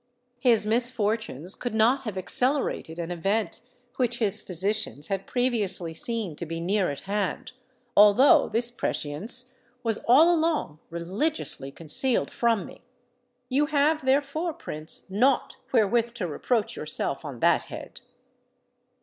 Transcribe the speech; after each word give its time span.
His 0.39 0.65
misfortunes 0.65 1.53
could 1.53 1.75
not 1.75 2.05
have 2.05 2.17
accelerated 2.17 2.97
an 2.97 3.11
event 3.11 3.61
which 3.97 4.17
his 4.17 4.41
physicians 4.41 5.09
had 5.09 5.27
previously 5.27 5.93
seen 5.93 6.35
to 6.37 6.45
be 6.47 6.59
near 6.59 6.89
at 6.89 7.01
hand—although 7.01 8.49
this 8.49 8.71
prescience 8.71 9.53
was 9.83 9.99
all 10.07 10.33
along 10.33 10.79
religiously 10.89 11.69
concealed 11.71 12.31
from 12.31 12.65
me. 12.65 12.81
You 13.47 13.67
have 13.67 14.03
therefore, 14.03 14.53
Prince, 14.53 15.05
naught 15.07 15.57
wherewith 15.71 16.15
to 16.15 16.25
reproach 16.25 16.75
yourself 16.75 17.23
on 17.23 17.39
that 17.41 17.65
head." 17.65 18.01